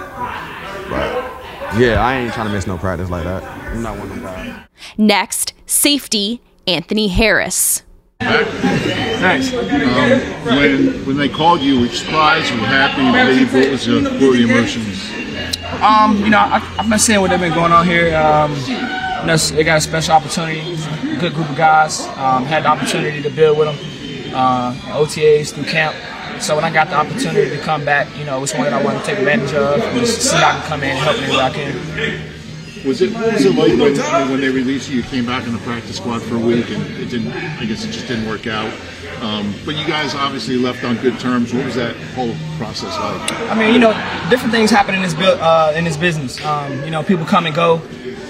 But 1.71 1.79
yeah, 1.79 2.05
I 2.05 2.15
ain't 2.15 2.33
trying 2.33 2.47
to 2.47 2.53
miss 2.53 2.65
no 2.65 2.77
practice 2.77 3.09
like 3.09 3.25
that. 3.25 3.43
I'm 3.43 3.83
not 3.83 3.97
one 3.97 4.09
of 4.09 4.15
them 4.15 4.23
guys. 4.23 4.67
Next, 4.97 5.53
safety 5.65 6.41
Anthony 6.67 7.07
Harris. 7.07 7.83
Nice. 8.21 9.53
Um, 9.53 9.65
when 10.45 11.05
when 11.05 11.17
they 11.17 11.29
called 11.29 11.61
you, 11.61 11.79
were 11.79 11.85
you 11.85 11.91
surprised? 11.91 12.51
Were 12.51 12.57
you 12.57 12.65
happy? 12.65 13.01
Relieved? 13.01 13.53
What 13.53 13.69
was 13.69 13.87
your, 13.87 14.03
what 14.03 14.13
were 14.13 14.35
the 14.35 14.43
emotions? 14.43 15.09
Um, 15.81 16.17
you 16.23 16.29
know, 16.29 16.39
I, 16.39 16.75
I've 16.77 16.89
been 16.89 16.99
seeing 16.99 17.21
what 17.21 17.29
they've 17.29 17.39
been 17.39 17.53
going 17.53 17.71
on 17.71 17.85
here. 17.85 18.15
Um, 18.17 18.53
you 18.65 19.27
know, 19.27 19.37
they 19.37 19.63
got 19.63 19.77
a 19.77 19.81
special 19.81 20.13
opportunity, 20.15 20.75
good 21.19 21.33
group 21.33 21.49
of 21.49 21.55
guys. 21.55 22.01
Um, 22.17 22.45
had 22.45 22.63
the 22.63 22.69
opportunity 22.69 23.21
to 23.21 23.29
build 23.29 23.57
with 23.57 23.67
them, 23.67 24.33
uh, 24.35 24.73
OTAs 24.97 25.53
through 25.53 25.65
camp. 25.65 25.95
So 26.41 26.55
when 26.55 26.63
I 26.63 26.71
got 26.71 26.87
the 26.89 26.95
opportunity 26.95 27.49
to 27.49 27.61
come 27.61 27.83
back, 27.85 28.07
you 28.17 28.25
know, 28.25 28.37
it 28.37 28.41
was 28.41 28.53
one 28.53 28.63
that 28.63 28.73
I 28.73 28.83
wanted 28.83 28.99
to 28.99 29.05
take 29.05 29.19
advantage 29.19 29.53
of 29.53 29.81
and 29.81 29.99
just 29.99 30.21
see 30.21 30.37
how 30.37 30.49
I 30.49 30.51
can 30.53 30.67
come 30.67 30.83
in 30.83 30.89
and 30.91 30.99
help 30.99 31.17
anywhere 31.17 31.43
I 31.43 31.49
can. 31.51 32.29
Was 32.85 33.01
it 33.01 33.13
what 33.13 33.33
was 33.33 33.45
it 33.45 33.55
like 33.55 33.77
when, 33.77 34.31
when 34.31 34.41
they 34.41 34.47
released 34.49 34.89
you? 34.89 34.97
You 34.97 35.03
came 35.03 35.25
back 35.25 35.45
in 35.45 35.51
the 35.51 35.59
practice 35.59 35.97
squad 35.97 36.21
for 36.21 36.35
a 36.35 36.39
week, 36.39 36.69
and 36.69 36.81
it 36.95 37.09
didn't. 37.09 37.33
I 37.33 37.65
guess 37.65 37.83
it 37.83 37.91
just 37.91 38.07
didn't 38.07 38.25
work 38.25 38.47
out. 38.47 38.71
Um, 39.21 39.53
but 39.65 39.75
you 39.75 39.85
guys 39.85 40.15
obviously 40.15 40.55
left 40.55 40.85
on 40.85 40.95
good 40.97 41.19
terms. 41.19 41.53
What 41.53 41.65
was 41.65 41.75
that 41.75 41.93
whole 42.15 42.33
process 42.57 42.95
like? 42.97 43.31
I 43.51 43.55
mean, 43.59 43.73
you 43.73 43.79
know, 43.81 43.91
different 44.29 44.53
things 44.53 44.71
happen 44.71 44.95
in 44.95 45.01
this 45.01 45.13
uh, 45.13 45.73
in 45.75 45.83
this 45.83 45.97
business. 45.97 46.43
Um, 46.45 46.83
you 46.85 46.89
know, 46.89 47.03
people 47.03 47.25
come 47.25 47.45
and 47.47 47.53
go, 47.53 47.81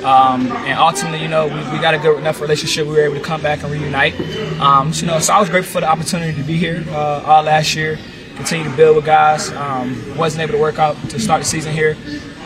um, 0.04 0.52
and 0.52 0.80
ultimately, 0.80 1.22
you 1.22 1.28
know, 1.28 1.48
we, 1.48 1.56
we 1.72 1.80
got 1.80 1.94
a 1.94 1.98
good 1.98 2.18
enough 2.18 2.42
relationship. 2.42 2.88
We 2.88 2.94
were 2.94 3.02
able 3.02 3.16
to 3.16 3.22
come 3.22 3.42
back 3.42 3.64
and 3.64 3.72
reunite. 3.72 4.20
Um, 4.60 4.94
so, 4.94 5.06
you 5.06 5.12
know, 5.12 5.20
so 5.20 5.34
I 5.34 5.40
was 5.40 5.50
grateful 5.50 5.74
for 5.74 5.82
the 5.82 5.90
opportunity 5.90 6.36
to 6.38 6.44
be 6.44 6.58
here 6.58 6.84
uh, 6.90 7.24
all 7.26 7.44
last 7.44 7.76
year. 7.76 7.98
Continue 8.36 8.70
to 8.70 8.76
build 8.78 8.96
with 8.96 9.06
guys. 9.06 9.52
Um, 9.52 10.18
wasn't 10.18 10.44
able 10.44 10.54
to 10.54 10.62
work 10.62 10.80
out 10.80 10.96
to 11.10 11.20
start 11.20 11.42
the 11.42 11.48
season 11.48 11.74
here. 11.74 11.98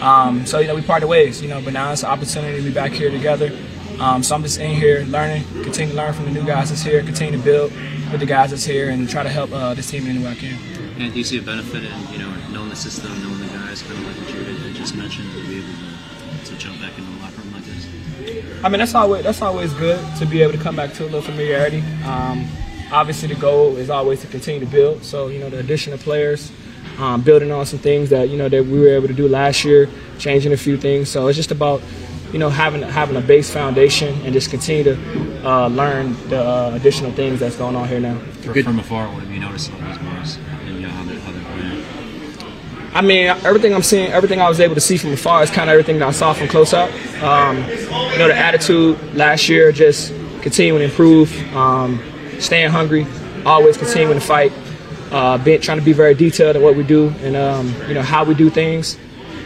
Um, 0.02 0.46
so, 0.46 0.60
you 0.60 0.68
know, 0.68 0.76
we 0.76 0.82
parted 0.82 1.08
ways. 1.08 1.42
You 1.42 1.50
know, 1.50 1.62
but 1.62 1.74
now 1.74 1.92
it's 1.92 2.04
an 2.04 2.10
opportunity 2.10 2.58
to 2.58 2.64
be 2.64 2.74
back 2.74 2.92
here 2.92 3.12
together. 3.12 3.52
Um, 4.00 4.24
so 4.24 4.36
I'm 4.36 4.42
just 4.42 4.60
in 4.60 4.72
here 4.72 5.06
learning, 5.06 5.44
continue 5.64 5.92
to 5.92 5.98
learn 5.98 6.14
from 6.14 6.26
the 6.26 6.32
new 6.32 6.46
guys 6.46 6.70
that's 6.70 6.82
here, 6.82 7.04
continue 7.04 7.38
to 7.38 7.44
build 7.44 7.72
with 8.12 8.20
the 8.20 8.26
guys 8.26 8.50
that's 8.50 8.66
here, 8.66 8.90
and 8.90 9.08
try 9.08 9.24
to 9.24 9.30
help 9.30 9.52
uh, 9.52 9.74
this 9.76 9.90
team 9.90 10.06
in 10.06 10.16
any 10.16 10.26
way 10.26 10.32
I 10.32 10.36
can. 10.36 10.58
And 10.98 11.14
do 11.14 11.18
you 11.20 11.24
see 11.24 11.38
a 11.38 11.42
benefit 11.42 11.84
in 11.84 12.12
you 12.12 12.18
know 12.18 12.34
knowing 12.52 12.70
the 12.70 12.76
system, 12.76 13.12
knowing 13.22 13.40
the 13.40 13.54
guys, 13.54 13.82
kind 13.84 13.94
of 13.94 14.06
like 14.08 14.18
what 14.18 14.34
you 14.34 14.74
just 14.74 14.96
mentioned, 14.96 15.32
to 15.34 15.48
be 15.48 15.60
able 15.60 15.68
to, 15.68 16.46
to 16.46 16.58
jump 16.58 16.82
back 16.82 16.98
into 16.98 17.13
I 18.64 18.70
mean, 18.70 18.80
that's 18.80 18.96
always 18.96 19.24
that's 19.24 19.42
always 19.42 19.74
good 19.74 20.00
to 20.20 20.26
be 20.26 20.42
able 20.42 20.54
to 20.54 20.58
come 20.58 20.76
back 20.76 20.94
to 20.94 21.04
a 21.04 21.06
little 21.06 21.22
familiarity. 21.22 21.84
Um, 22.06 22.48
obviously, 22.94 23.28
the 23.28 23.36
goal 23.36 23.76
is 23.76 23.90
always 23.90 24.22
to 24.22 24.28
continue 24.28 24.62
to 24.62 24.66
build. 24.66 25.04
So, 25.04 25.28
you 25.28 25.40
know, 25.40 25.50
the 25.50 25.60
addition 25.60 25.92
of 25.92 26.00
players, 26.00 26.50
um, 26.98 27.22
building 27.22 27.52
on 27.52 27.66
some 27.66 27.80
things 27.80 28.10
that 28.12 28.30
you 28.30 28.38
know 28.38 28.48
that 28.48 28.66
we 28.66 28.80
were 28.80 28.96
able 28.96 29.10
to 29.10 29.14
do 29.14 29.28
last 29.28 29.66
year, 29.66 29.90
changing 30.18 30.54
a 30.54 30.58
few 30.58 30.78
things. 30.78 31.10
So 31.10 31.28
it's 31.28 31.36
just 31.36 31.52
about 31.52 31.82
you 32.32 32.40
know 32.40 32.50
having 32.50 32.84
having 32.84 33.18
a 33.18 33.22
base 33.22 33.50
foundation 33.50 34.16
and 34.24 34.32
just 34.32 34.50
continue 34.50 34.84
to 34.86 35.46
uh, 35.46 35.68
learn 35.68 36.14
the 36.30 36.42
uh, 36.42 36.72
additional 36.74 37.12
things 37.12 37.42
that's 37.42 37.58
going 37.58 37.76
on 37.76 37.90
here 37.90 38.00
now. 38.00 38.18
Good. 38.44 38.64
From 38.64 38.80
afar, 38.80 39.08
what 39.10 39.24
have 39.24 39.32
you 39.32 39.42
noticed 39.42 39.70
about 39.70 39.88
these 39.90 39.98
boys 39.98 40.38
and 40.38 40.76
you 40.76 40.82
know, 40.84 40.90
how 40.90 41.04
they're, 41.04 41.20
how 41.20 41.32
they're 41.34 41.42
playing? 41.42 41.84
I 42.94 43.02
mean, 43.02 43.28
everything 43.28 43.74
I'm 43.74 43.82
seeing, 43.82 44.12
everything 44.12 44.40
I 44.40 44.48
was 44.48 44.60
able 44.60 44.76
to 44.76 44.82
see 44.82 44.98
from 44.98 45.14
afar 45.14 45.42
is 45.42 45.50
kind 45.50 45.68
of 45.68 45.74
everything 45.74 45.98
that 46.00 46.08
I 46.08 46.12
saw 46.12 46.32
from 46.34 46.48
close 46.48 46.74
up. 46.74 46.92
Um, 47.24 47.58
you 47.58 48.20
know, 48.20 48.28
the 48.28 48.38
attitude 48.38 49.00
last 49.16 49.50
year, 49.50 49.72
just 49.72 50.14
continuing 50.42 50.80
to 50.80 50.86
improve, 50.86 51.56
um, 51.56 52.00
staying 52.40 52.70
hungry, 52.70 53.08
always 53.46 53.78
continuing 53.78 54.20
to 54.20 54.26
fight, 54.26 54.54
uh, 55.12 55.40
being, 55.40 55.60
trying 55.60 55.80
to 55.80 55.84
be 55.84 55.94
very 55.94 56.14
detailed 56.14 56.56
in 56.56 56.62
what 56.62 56.76
we 56.76 56.84
do 56.84 57.10
and 57.22 57.36
um, 57.36 57.74
you 57.88 57.96
know 57.96 58.02
how 58.04 58.24
we 58.24 58.36
do 58.36 58.50
things. 58.50 58.98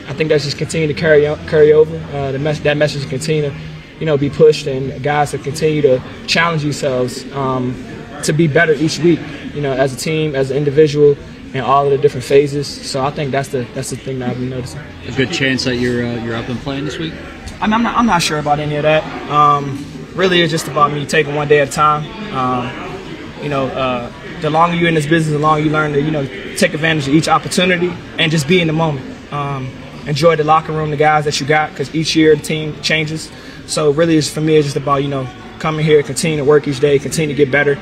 I 0.08 0.14
think 0.14 0.30
that's 0.30 0.44
just 0.44 0.58
continuing 0.58 0.94
to 0.94 1.00
carry 1.00 1.24
carry 1.48 1.72
over. 1.72 1.96
Uh, 2.16 2.34
the 2.34 2.40
mes- 2.40 2.60
that 2.62 2.76
message 2.76 3.08
continue 3.10 3.50
to, 3.50 3.56
you 4.00 4.06
know, 4.06 4.18
be 4.18 4.30
pushed, 4.30 4.68
and 4.68 5.02
guys 5.02 5.32
to 5.32 5.38
continue 5.38 5.82
to 5.84 6.02
challenge 6.28 6.64
themselves 6.64 7.30
um, 7.34 7.76
to 8.24 8.34
be 8.34 8.48
better 8.48 8.74
each 8.74 9.00
week. 9.00 9.20
You 9.54 9.62
know, 9.62 9.72
as 9.72 9.94
a 9.94 9.98
team, 9.98 10.36
as 10.36 10.52
an 10.52 10.58
individual, 10.58 11.16
in 11.58 11.64
all 11.64 11.86
of 11.86 11.92
the 11.92 11.98
different 11.98 12.24
phases. 12.24 12.68
So 12.68 13.04
I 13.04 13.12
think 13.12 13.32
that's 13.32 13.50
the 13.50 13.68
that's 13.74 13.90
the 13.90 13.98
thing 13.98 14.20
that 14.20 14.30
I've 14.30 14.38
been 14.38 14.50
noticing. 14.50 14.82
A 15.08 15.12
good 15.12 15.32
chance 15.32 15.64
that 15.66 15.78
you're 15.78 16.06
uh, 16.06 16.24
you're 16.24 16.36
up 16.36 16.48
and 16.50 16.60
playing 16.60 16.86
this 16.86 16.98
week. 16.98 17.14
I 17.60 17.66
mean, 17.66 17.74
I'm 17.74 17.84
not 17.84 17.98
I'm 17.98 18.06
not 18.06 18.22
sure 18.22 18.40
about 18.40 18.60
any 18.60 18.76
of 18.76 18.84
that. 18.84 19.04
Um, 19.30 19.86
really, 20.16 20.42
it's 20.42 20.52
just 20.52 20.68
about 20.68 20.92
me 20.92 21.06
taking 21.06 21.36
one 21.36 21.48
day 21.48 21.60
at 21.60 21.70
a 21.70 21.72
time. 21.72 22.06
Um, 22.34 23.44
you 23.44 23.50
know, 23.50 23.68
uh, 23.68 24.12
the 24.42 24.50
longer 24.50 24.76
you're 24.76 24.90
in 24.90 24.96
this 24.96 25.08
business, 25.08 25.34
the 25.34 25.40
longer 25.40 25.64
you 25.64 25.72
learn 25.72 25.94
to 25.94 26.02
you 26.02 26.12
know 26.12 26.26
take 26.56 26.74
advantage 26.74 27.08
of 27.08 27.14
each 27.14 27.28
opportunity 27.28 27.92
and 28.18 28.32
just 28.32 28.48
be 28.48 28.62
in 28.62 28.68
the 28.68 28.74
moment. 28.74 29.06
Um, 29.34 29.72
enjoy 30.06 30.36
the 30.36 30.44
locker 30.44 30.72
room, 30.72 30.92
the 30.92 30.98
guys 30.98 31.26
that 31.26 31.40
you 31.40 31.46
got, 31.46 31.72
because 31.72 31.94
each 31.94 32.16
year 32.16 32.36
the 32.36 32.42
team 32.42 32.80
changes. 32.82 33.32
So 33.66 33.92
really, 33.92 34.18
it's 34.18 34.30
for 34.30 34.42
me, 34.42 34.56
it's 34.56 34.68
just 34.68 34.78
about 34.78 34.98
you 34.98 35.10
know 35.10 35.28
coming 35.60 35.84
here, 35.84 36.04
continue 36.04 36.38
to 36.38 36.46
work 36.46 36.68
each 36.68 36.80
day, 36.80 37.00
continue 37.00 37.36
to 37.36 37.46
get 37.46 37.52
better. 37.52 37.80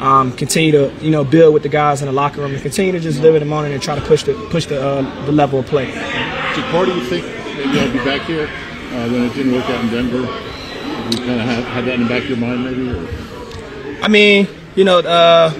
Um, 0.00 0.30
continue 0.36 0.70
to 0.72 0.92
you 1.00 1.10
know 1.10 1.24
build 1.24 1.54
with 1.54 1.64
the 1.64 1.68
guys 1.68 2.02
in 2.02 2.06
the 2.06 2.12
locker 2.12 2.40
room 2.40 2.52
and 2.52 2.62
continue 2.62 2.92
to 2.92 3.00
just 3.00 3.20
live 3.20 3.34
in 3.34 3.40
the 3.40 3.46
moment 3.46 3.74
and 3.74 3.82
try 3.82 3.96
to 3.96 4.00
push 4.00 4.22
the 4.22 4.34
push 4.50 4.66
the 4.66 4.80
uh, 4.80 5.24
the 5.26 5.32
level 5.32 5.58
of 5.58 5.66
play. 5.66 5.86
Did 5.86 6.64
part 6.66 6.88
of 6.88 6.96
you 6.96 7.04
think 7.04 7.24
maybe 7.56 7.80
I'll 7.80 7.92
be 7.92 7.98
back 8.04 8.22
here 8.22 8.44
uh, 8.44 9.08
when 9.10 9.24
it 9.24 9.34
didn't 9.34 9.52
work 9.52 9.64
out 9.64 9.82
in 9.82 9.90
Denver? 9.90 10.18
You 10.18 11.18
kind 11.26 11.40
of 11.40 11.46
had, 11.46 11.64
had 11.64 11.84
that 11.86 11.94
in 11.94 12.02
the 12.04 12.08
back 12.08 12.22
of 12.22 12.28
your 12.28 12.38
mind, 12.38 12.64
maybe. 12.64 12.90
Or? 12.90 14.04
I 14.04 14.08
mean, 14.08 14.46
you 14.76 14.84
know, 14.84 15.00
uh, 15.00 15.52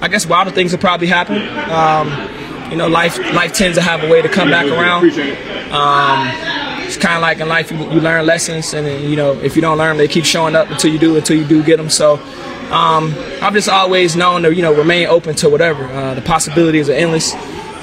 I 0.00 0.08
guess 0.08 0.24
wilder 0.26 0.52
things 0.52 0.72
will 0.72 0.78
probably 0.78 1.08
happen. 1.08 1.36
Um, 1.70 2.70
you 2.70 2.78
know, 2.78 2.88
life 2.88 3.18
life 3.34 3.52
tends 3.52 3.76
to 3.76 3.82
have 3.82 4.02
a 4.02 4.08
way 4.08 4.22
to 4.22 4.28
come 4.28 4.48
back 4.48 4.66
around. 4.66 5.04
Um, 5.70 6.30
it's 6.86 6.96
kind 6.96 7.16
of 7.16 7.20
like 7.20 7.40
in 7.40 7.48
life, 7.48 7.70
you, 7.70 7.76
you 7.90 8.00
learn 8.00 8.24
lessons, 8.24 8.72
and 8.72 8.86
then, 8.86 9.10
you 9.10 9.16
know, 9.16 9.32
if 9.40 9.54
you 9.54 9.60
don't 9.60 9.76
learn, 9.76 9.98
them, 9.98 9.98
they 9.98 10.08
keep 10.08 10.24
showing 10.24 10.56
up 10.56 10.70
until 10.70 10.90
you 10.90 10.98
do, 10.98 11.16
until 11.16 11.36
you 11.36 11.44
do 11.44 11.62
get 11.62 11.76
them. 11.76 11.90
So. 11.90 12.18
Um, 12.72 13.14
I've 13.42 13.52
just 13.52 13.68
always 13.68 14.16
known 14.16 14.44
to, 14.44 14.54
you 14.54 14.62
know, 14.62 14.74
remain 14.74 15.06
open 15.06 15.34
to 15.36 15.50
whatever. 15.50 15.84
Uh, 15.84 16.14
the 16.14 16.22
possibilities 16.22 16.88
are 16.88 16.94
endless. 16.94 17.34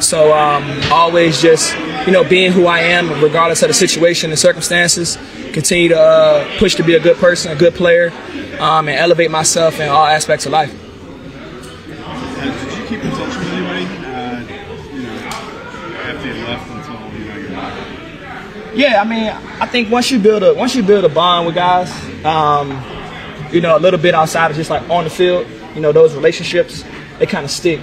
So 0.04 0.36
um, 0.36 0.64
always 0.92 1.40
just, 1.40 1.78
you 2.08 2.12
know, 2.12 2.24
being 2.24 2.52
who 2.52 2.66
I 2.66 2.80
am, 2.80 3.22
regardless 3.22 3.62
of 3.62 3.68
the 3.68 3.76
situation 3.76 4.32
and 4.32 4.40
circumstances. 4.40 5.20
Continue 5.54 5.90
to 5.90 6.00
uh, 6.00 6.58
push 6.58 6.74
to 6.76 6.84
be 6.84 6.96
a 6.96 7.00
good 7.00 7.18
person, 7.18 7.52
a 7.52 7.56
good 7.56 7.76
player, 7.76 8.12
um, 8.60 8.90
and 8.90 8.98
elevate 8.98 9.30
myself 9.30 9.80
in 9.80 9.90
all 9.90 10.06
aspects 10.06 10.48
of 10.48 10.54
life. 10.54 10.72
did 10.72 10.80
you 12.80 12.88
keep 12.88 13.04
in 13.04 13.12
touch 13.12 13.38
with 13.38 13.48
anybody, 13.48 13.86
uh, 14.06 14.40
you 14.92 15.04
know, 15.04 15.14
after 16.02 16.28
you 16.28 16.34
left 16.46 16.68
until 16.72 16.96
you 17.20 17.26
know 17.28 17.38
you're 17.38 17.52
back? 17.52 17.74
Yeah, 18.76 19.02
I 19.02 19.04
mean, 19.06 19.28
I 19.62 19.68
think 19.68 19.92
once 19.92 20.10
you 20.10 20.18
build 20.18 20.42
a 20.42 20.56
once 20.56 20.74
you 20.74 20.82
build 20.82 21.06
a 21.06 21.10
bond 21.10 21.46
with 21.46 21.54
guys, 21.56 21.92
um, 22.26 22.82
you 23.52 23.62
know, 23.62 23.78
a 23.78 23.80
little 23.80 24.00
bit 24.00 24.14
outside 24.14 24.52
of 24.52 24.58
just 24.58 24.70
like 24.70 24.88
on 24.90 25.04
the 25.04 25.10
field, 25.10 25.48
you 25.76 25.82
know, 25.82 25.92
those 25.92 26.16
relationships 26.16 26.84
they 27.20 27.26
kind 27.26 27.46
of 27.46 27.52
stick. 27.52 27.82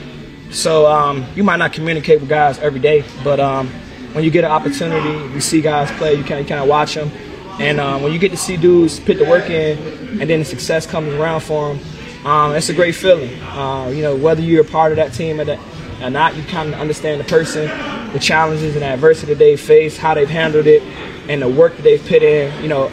So 0.51 0.87
um, 0.87 1.27
you 1.35 1.45
might 1.45 1.57
not 1.57 1.73
communicate 1.73 2.21
with 2.21 2.29
guys 2.29 2.59
every 2.59 2.81
day, 2.81 3.05
but 3.23 3.39
um, 3.39 3.69
when 4.13 4.25
you 4.25 4.31
get 4.31 4.45
an 4.45 4.51
opportunity, 4.51 5.35
you 5.35 5.41
see 5.41 5.61
guys 5.61 5.91
play, 5.99 6.15
you 6.15 6.25
kind 6.25 6.51
of 6.51 6.69
watch 6.69 6.95
them. 6.95 7.11
And 7.59 7.81
um, 7.81 8.03
when 8.03 8.13
you 8.13 8.19
get 8.19 8.31
to 8.31 8.37
see 8.37 8.57
dudes 8.57 9.01
put 9.01 9.19
the 9.19 9.25
work 9.25 9.51
in, 9.51 9.79
and 10.21 10.31
then 10.31 10.39
the 10.41 10.45
success 10.45 10.87
comes 10.87 11.13
around 11.15 11.41
for 11.41 11.75
them, 11.75 12.27
um, 12.27 12.55
it's 12.55 12.69
a 12.69 12.75
great 12.75 12.95
feeling. 12.95 13.41
Uh, 13.43 13.89
you 13.89 14.03
know, 14.03 14.17
whether 14.17 14.41
you're 14.41 14.63
a 14.63 14.69
part 14.69 14.93
of 14.93 14.97
that 14.97 15.13
team 15.13 15.41
or, 15.41 15.45
that, 15.45 15.59
or 16.03 16.11
not, 16.11 16.37
you 16.37 16.43
kind 16.45 16.73
of 16.73 16.81
understand 16.81 17.21
the 17.21 17.25
person, 17.25 17.67
the 18.13 18.19
challenges 18.19 18.75
and 18.75 18.85
adversity 18.85 19.35
they 19.35 19.57
face, 19.57 19.97
how 19.97 20.15
they've 20.15 20.29
handled 20.29 20.67
it, 20.67 20.83
and 21.29 21.43
the 21.43 21.49
work 21.49 21.77
that 21.77 21.83
they've 21.83 22.05
put 22.07 22.23
in. 22.23 22.63
You 22.63 22.69
know, 22.69 22.91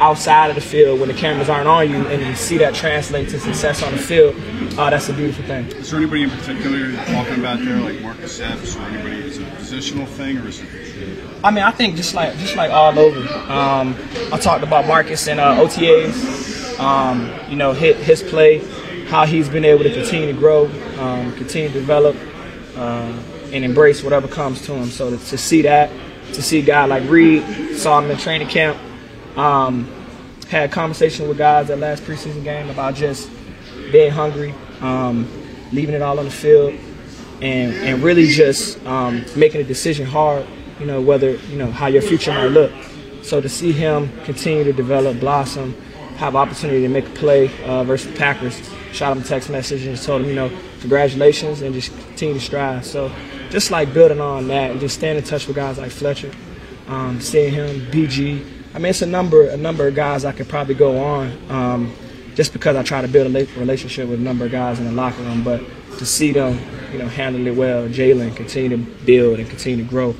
outside 0.00 0.48
of 0.48 0.54
the 0.54 0.60
field 0.60 1.00
when 1.00 1.08
the 1.08 1.14
cameras 1.14 1.48
aren't 1.48 1.68
on 1.68 1.90
you, 1.90 2.06
and 2.08 2.22
you 2.22 2.34
see 2.34 2.58
that 2.58 2.74
translate 2.74 3.28
to 3.30 3.40
success 3.40 3.82
on 3.82 3.92
the 3.92 3.98
field. 3.98 4.34
Uh, 4.78 4.90
that's 4.90 5.08
a 5.08 5.12
beautiful 5.12 5.44
thing. 5.44 5.66
Is 5.68 5.90
there 5.90 6.00
anybody 6.00 6.22
in 6.22 6.30
particular 6.30 6.76
you're 6.76 6.96
talking 7.04 7.38
about 7.38 7.64
there, 7.64 7.78
like 7.78 8.00
Marcus 8.00 8.40
Epps, 8.40 8.76
or 8.76 8.80
anybody? 8.82 9.16
Is 9.16 9.38
it 9.38 9.46
a 9.46 9.50
positional 9.52 10.06
thing, 10.06 10.38
or 10.38 10.48
is 10.48 10.60
it? 10.60 10.68
I 11.44 11.50
mean, 11.50 11.64
I 11.64 11.70
think 11.70 11.96
just 11.96 12.14
like 12.14 12.36
just 12.38 12.56
like 12.56 12.70
all 12.70 12.98
over. 12.98 13.20
Um, 13.50 13.96
I 14.32 14.38
talked 14.38 14.64
about 14.64 14.86
Marcus 14.86 15.28
and 15.28 15.40
uh, 15.40 15.56
OTAs. 15.56 16.78
Um, 16.78 17.32
you 17.48 17.56
know, 17.56 17.72
his, 17.72 17.96
his 18.04 18.22
play, 18.22 18.58
how 19.06 19.24
he's 19.24 19.48
been 19.48 19.64
able 19.64 19.84
to 19.84 19.92
continue 19.92 20.26
to 20.26 20.38
grow, 20.38 20.66
um, 20.98 21.34
continue 21.36 21.68
to 21.68 21.74
develop, 21.74 22.16
uh, 22.76 23.12
and 23.52 23.64
embrace 23.64 24.02
whatever 24.02 24.28
comes 24.28 24.60
to 24.66 24.74
him. 24.74 24.90
So 24.90 25.10
to, 25.10 25.16
to, 25.16 25.38
see 25.38 25.62
that, 25.62 25.90
to 26.34 26.42
see 26.42 26.58
a 26.58 26.62
guy 26.62 26.84
like 26.84 27.08
Reed, 27.08 27.42
saw 27.76 28.00
him 28.00 28.10
in 28.10 28.18
training 28.18 28.48
camp, 28.48 28.76
um, 29.36 29.90
had 30.48 30.70
conversation 30.72 31.28
with 31.28 31.38
guys 31.38 31.68
that 31.68 31.78
last 31.78 32.02
preseason 32.04 32.42
game 32.44 32.70
about 32.70 32.94
just 32.94 33.30
being 33.92 34.10
hungry, 34.10 34.54
um, 34.80 35.28
leaving 35.72 35.94
it 35.94 36.02
all 36.02 36.18
on 36.18 36.24
the 36.24 36.30
field, 36.30 36.74
and 37.42 37.74
and 37.74 38.02
really 38.02 38.26
just 38.26 38.84
um, 38.86 39.24
making 39.36 39.60
a 39.60 39.64
decision 39.64 40.06
hard. 40.06 40.46
You 40.80 40.86
know 40.86 41.00
whether 41.00 41.30
you 41.30 41.56
know 41.56 41.70
how 41.70 41.86
your 41.86 42.02
future 42.02 42.32
might 42.32 42.48
look. 42.48 42.72
So 43.22 43.40
to 43.40 43.48
see 43.48 43.72
him 43.72 44.08
continue 44.24 44.62
to 44.62 44.72
develop, 44.72 45.18
blossom, 45.18 45.74
have 46.16 46.36
opportunity 46.36 46.82
to 46.82 46.88
make 46.88 47.06
a 47.08 47.10
play 47.10 47.50
uh, 47.64 47.82
versus 47.82 48.16
Packers, 48.16 48.56
shot 48.92 49.16
him 49.16 49.22
a 49.22 49.26
text 49.26 49.50
message 49.50 49.84
and 49.84 50.00
told 50.00 50.22
him, 50.22 50.28
you 50.28 50.34
know, 50.34 50.50
congratulations 50.80 51.60
and 51.60 51.74
just 51.74 51.92
continue 51.92 52.34
to 52.34 52.40
strive. 52.40 52.86
So 52.86 53.10
just 53.50 53.72
like 53.72 53.92
building 53.92 54.20
on 54.20 54.46
that 54.48 54.70
and 54.70 54.80
just 54.80 54.94
staying 54.96 55.16
in 55.16 55.24
touch 55.24 55.48
with 55.48 55.56
guys 55.56 55.76
like 55.76 55.90
Fletcher, 55.90 56.30
um, 56.86 57.20
seeing 57.20 57.52
him, 57.52 57.80
BG. 57.90 58.55
I 58.76 58.78
mean, 58.78 58.90
it's 58.90 59.00
a 59.00 59.06
number 59.06 59.48
a 59.48 59.56
number 59.56 59.88
of 59.88 59.94
guys 59.94 60.26
I 60.26 60.32
could 60.32 60.50
probably 60.50 60.74
go 60.74 61.02
on. 61.02 61.50
Um, 61.50 61.96
just 62.34 62.52
because 62.52 62.76
I 62.76 62.82
try 62.82 63.00
to 63.00 63.08
build 63.08 63.34
a 63.34 63.46
relationship 63.58 64.06
with 64.10 64.20
a 64.20 64.22
number 64.22 64.44
of 64.44 64.52
guys 64.52 64.78
in 64.78 64.84
the 64.84 64.92
locker 64.92 65.22
room, 65.22 65.42
but 65.42 65.62
to 65.96 66.04
see 66.04 66.32
them, 66.32 66.60
you 66.92 66.98
know, 66.98 67.08
handle 67.08 67.46
it 67.46 67.56
well, 67.56 67.88
Jalen 67.88 68.36
continue 68.36 68.76
to 68.76 68.76
build 68.76 69.38
and 69.38 69.48
continue 69.48 69.82
to 69.82 69.88
grow, 69.88 70.14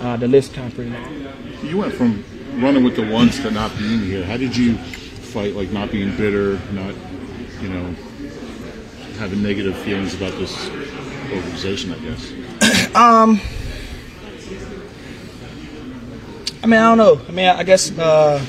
uh, 0.00 0.18
the 0.18 0.28
list 0.28 0.52
kind 0.52 0.68
of 0.68 0.74
pretty 0.74 0.90
long. 0.90 1.26
You 1.62 1.78
went 1.78 1.94
from 1.94 2.22
running 2.62 2.84
with 2.84 2.96
the 2.96 3.10
ones 3.10 3.40
to 3.40 3.50
not 3.50 3.74
being 3.78 4.00
here. 4.00 4.22
How 4.26 4.36
did 4.36 4.54
you 4.54 4.76
fight, 4.76 5.54
like 5.54 5.70
not 5.70 5.90
being 5.90 6.14
bitter, 6.14 6.60
not, 6.72 6.94
you 7.62 7.70
know, 7.70 7.94
having 9.18 9.42
negative 9.42 9.74
feelings 9.78 10.12
about 10.12 10.32
this 10.32 10.68
organization? 11.32 11.94
I 11.94 11.98
guess. 12.00 12.94
um. 12.94 13.40
I 16.62 16.66
mean, 16.66 16.78
I 16.78 16.94
don't 16.94 16.98
know. 16.98 17.20
I 17.28 17.32
mean, 17.32 17.46
I 17.46 17.62
guess 17.64 17.90
uh, 17.98 18.44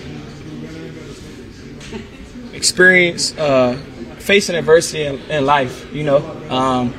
experience 2.54 3.36
uh, 3.38 3.76
facing 4.20 4.56
adversity 4.56 5.06
in, 5.06 5.20
in, 5.32 5.46
life. 5.46 5.92
You 5.92 6.04
know, 6.04 6.50
um, 6.50 6.94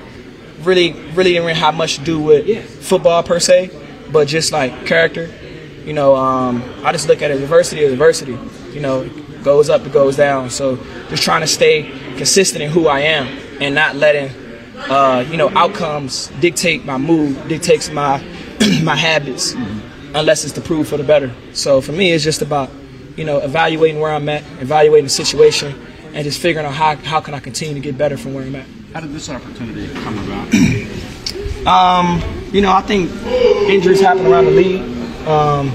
really, 0.62 0.92
really 1.14 1.32
didn't 1.32 1.46
really 1.46 1.60
have 1.60 1.74
much 1.74 1.98
to 1.98 2.04
do 2.04 2.20
with 2.20 2.84
football 2.84 3.22
per 3.22 3.38
se, 3.38 3.70
but 4.10 4.26
just 4.26 4.50
like 4.50 4.86
character. 4.86 5.32
You 5.84 5.92
know, 5.92 6.16
um, 6.16 6.64
I 6.82 6.90
just 6.90 7.06
look 7.06 7.22
at 7.22 7.30
adversity 7.30 7.84
as 7.84 7.92
adversity. 7.92 8.36
You 8.72 8.80
know, 8.80 9.08
goes 9.44 9.70
up, 9.70 9.86
it 9.86 9.92
goes 9.92 10.16
down. 10.16 10.50
So 10.50 10.76
just 11.10 11.22
trying 11.22 11.42
to 11.42 11.46
stay 11.46 11.92
consistent 12.16 12.64
in 12.64 12.70
who 12.70 12.88
I 12.88 13.00
am 13.00 13.28
and 13.60 13.74
not 13.74 13.94
letting 13.94 14.30
uh, 14.90 15.24
you 15.30 15.36
know 15.36 15.48
outcomes 15.50 16.28
dictate 16.40 16.84
my 16.84 16.98
mood, 16.98 17.46
dictates 17.46 17.90
my 17.90 18.18
my 18.82 18.96
habits, 18.96 19.54
mm-hmm. 19.54 19.83
Unless 20.14 20.44
it's 20.44 20.54
to 20.54 20.60
prove 20.60 20.88
for 20.88 20.96
the 20.96 21.04
better. 21.04 21.30
So 21.52 21.80
for 21.80 21.92
me, 21.92 22.12
it's 22.12 22.24
just 22.24 22.42
about 22.42 22.70
you 23.16 23.24
know, 23.24 23.38
evaluating 23.38 24.00
where 24.00 24.12
I'm 24.12 24.28
at, 24.28 24.42
evaluating 24.60 25.04
the 25.04 25.10
situation, 25.10 25.74
and 26.12 26.24
just 26.24 26.40
figuring 26.40 26.66
out 26.66 26.74
how, 26.74 26.96
how 26.96 27.20
can 27.20 27.34
I 27.34 27.40
continue 27.40 27.74
to 27.74 27.80
get 27.80 27.96
better 27.96 28.16
from 28.16 28.34
where 28.34 28.44
I'm 28.44 28.54
at. 28.54 28.66
How 28.92 29.00
did 29.00 29.12
this 29.12 29.28
opportunity 29.28 29.92
come 30.02 30.18
about? 30.18 30.54
um, 31.66 32.22
you 32.52 32.60
know, 32.60 32.72
I 32.72 32.82
think 32.82 33.10
injuries 33.68 34.00
happen 34.00 34.26
around 34.26 34.46
the 34.46 34.50
league. 34.52 34.82
Um, 35.26 35.68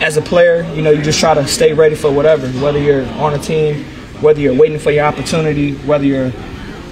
as 0.00 0.16
a 0.16 0.22
player, 0.22 0.62
you 0.74 0.80
know, 0.80 0.90
you 0.90 1.02
just 1.02 1.20
try 1.20 1.34
to 1.34 1.46
stay 1.46 1.74
ready 1.74 1.94
for 1.94 2.10
whatever, 2.10 2.48
whether 2.62 2.78
you're 2.78 3.06
on 3.14 3.34
a 3.34 3.38
team, 3.38 3.84
whether 4.22 4.40
you're 4.40 4.54
waiting 4.54 4.78
for 4.78 4.90
your 4.90 5.04
opportunity, 5.04 5.74
whether 5.78 6.04
you're, 6.04 6.32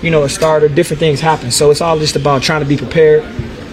you 0.03 0.11
know, 0.11 0.25
a 0.25 0.29
starter, 0.29 0.69
different 0.69 1.01
things 1.01 1.21
happen. 1.21 1.51
So 1.51 1.71
it's 1.71 1.81
all 1.81 1.99
just 1.99 2.17
about 2.17 2.43
trying 2.43 2.61
to 2.61 2.67
be 2.67 2.77
prepared 2.77 3.23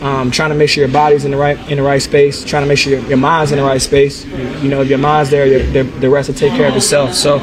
um, 0.06 0.30
trying 0.30 0.52
to 0.52 0.56
make 0.56 0.70
sure 0.70 0.84
your 0.84 0.94
body's 0.94 1.26
in 1.26 1.32
the 1.32 1.38
right 1.38 1.58
in 1.68 1.78
the 1.78 1.84
right 1.84 2.02
space, 2.02 2.44
trying 2.44 2.62
to 2.62 2.68
make 2.68 2.78
sure 2.78 2.94
your, 2.94 3.02
your 3.10 3.18
mind's 3.18 3.52
in 3.52 3.58
the 3.58 3.64
right 3.64 3.82
space. 3.82 4.24
You 4.24 4.70
know, 4.70 4.82
if 4.82 4.88
your 4.88 5.00
mind's 5.00 5.32
there, 5.32 5.48
your, 5.48 5.84
the 5.84 6.10
rest 6.10 6.30
will 6.30 6.36
take 6.36 6.54
care 6.54 6.70
of 6.70 6.76
itself. 6.76 7.16
So 7.16 7.40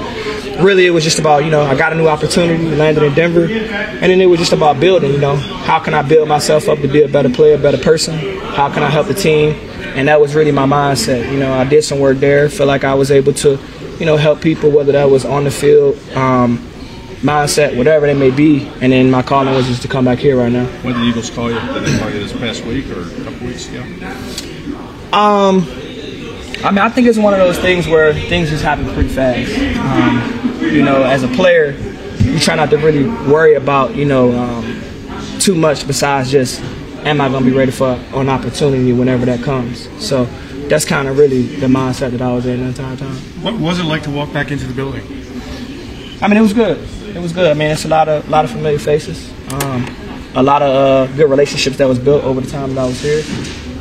really, 0.63 0.87
it 0.87 0.91
was 0.91 1.03
just 1.03 1.19
about 1.19 1.45
you 1.45 1.51
know 1.51 1.63
I 1.63 1.77
got 1.77 1.93
a 1.93 1.97
new 1.97 2.07
opportunity, 2.07 2.63
landed 2.77 3.03
in 3.03 3.15
Denver, 3.15 3.47
and 3.47 4.03
then 4.03 4.21
it 4.21 4.27
was 4.27 4.39
just 4.39 4.53
about 4.53 4.79
building. 4.79 5.11
You 5.11 5.19
know, 5.19 5.35
how 5.35 5.81
can 5.81 5.93
I 5.93 6.03
build 6.03 6.29
myself 6.29 6.69
up 6.69 6.79
to 6.79 6.89
be 6.89 7.03
a 7.03 7.09
better 7.09 7.31
player, 7.31 7.57
a 7.57 7.59
better 7.59 7.79
person? 7.79 8.17
How 8.55 8.73
can 8.73 8.85
I 8.85 8.91
help 8.91 9.09
the 9.09 9.15
team? 9.15 9.55
And 9.97 10.07
that 10.07 10.21
was 10.21 10.37
really 10.37 10.53
my 10.53 10.65
mindset. 10.65 11.33
You 11.33 11.41
know, 11.41 11.53
I 11.53 11.65
did 11.65 11.83
some 11.83 11.99
work 11.99 12.19
there. 12.19 12.49
Feel 12.49 12.69
like 12.69 12.85
I 12.85 12.95
was 12.95 13.11
able 13.11 13.33
to, 13.35 13.59
you 13.99 14.07
know, 14.07 14.17
help 14.17 14.41
people, 14.41 14.71
whether 14.71 14.93
that 14.93 15.11
was 15.11 15.25
on 15.25 15.43
the 15.43 15.51
field. 15.51 15.99
Um, 16.15 16.65
mindset, 17.23 17.77
whatever 17.77 18.07
they 18.07 18.15
may 18.15 18.31
be. 18.31 18.69
And 18.81 18.93
then 18.93 19.11
my 19.11 19.23
calling 19.23 19.55
was 19.55 19.67
just 19.67 19.83
to 19.83 19.89
come 19.89 20.05
back 20.05 20.19
here 20.19 20.37
right 20.37 20.53
now. 20.53 20.67
When 20.83 20.95
did 20.95 21.03
the 21.03 21.07
Eagles 21.07 21.31
call 21.31 21.51
you? 21.51 21.59
Did 21.59 21.85
they 21.85 21.99
call 21.99 22.11
you 22.11 22.21
this 22.21 22.33
past 22.33 22.65
week 22.65 22.91
or 22.91 23.03
a 23.03 23.25
couple 23.25 23.47
weeks 23.47 23.69
ago? 23.69 23.83
Um, 25.13 25.67
I 26.65 26.71
mean, 26.71 26.79
I 26.79 26.89
think 26.89 27.07
it's 27.07 27.19
one 27.19 27.33
of 27.33 27.41
those 27.41 27.59
things 27.59 27.87
where 27.87 28.13
things 28.13 28.51
just 28.51 28.63
happen 28.63 28.85
pretty 28.93 29.09
fast. 29.09 29.51
Um, 29.79 30.65
you 30.65 30.83
know, 30.83 31.03
as 31.03 31.23
a 31.23 31.29
player, 31.29 31.73
you 32.21 32.39
try 32.39 32.55
not 32.55 32.71
to 32.71 32.79
really 32.79 33.05
worry 33.31 33.55
about, 33.55 33.95
you 33.95 34.05
know, 34.05 34.33
um, 34.33 34.83
too 35.39 35.55
much 35.55 35.87
besides 35.87 36.31
just, 36.31 36.61
am 37.05 37.21
I 37.21 37.29
going 37.29 37.45
to 37.45 37.51
be 37.51 37.57
ready 37.57 37.73
for 37.73 38.01
an 38.15 38.29
opportunity 38.29 38.93
whenever 38.93 39.27
that 39.27 39.43
comes? 39.43 39.89
So 40.05 40.25
that's 40.69 40.85
kind 40.85 41.09
of 41.09 41.19
really 41.19 41.43
the 41.43 41.67
mindset 41.67 42.13
that 42.13 42.23
I 42.23 42.33
was 42.33 42.47
in 42.47 42.61
the 42.61 42.67
entire 42.67 42.97
time. 42.97 43.17
What 43.43 43.55
was 43.55 43.79
it 43.81 43.85
like 43.85 44.05
to 44.05 44.11
walk 44.11 44.33
back 44.33 44.51
into 44.51 44.67
the 44.67 44.75
building? 44.75 45.03
I 46.23 46.29
mean, 46.29 46.39
it 46.39 46.43
was 46.43 46.53
good 46.53 46.79
it 47.15 47.21
was 47.21 47.33
good. 47.33 47.51
I 47.51 47.55
mean, 47.55 47.71
it's 47.71 47.85
a 47.85 47.89
lot 47.89 48.09
of 48.09 48.29
lot 48.29 48.45
of 48.45 48.51
familiar 48.51 48.79
faces. 48.79 49.31
Um, 49.53 49.87
a 50.35 50.43
lot 50.43 50.63
of 50.63 50.75
uh, 50.75 51.17
good 51.17 51.29
relationships 51.29 51.77
that 51.77 51.87
was 51.87 51.99
built 51.99 52.25
over 52.25 52.41
the 52.41 52.51
time 52.51 52.75
that 52.75 52.81
I 52.81 52.87
was 52.87 53.01
here. 53.01 53.23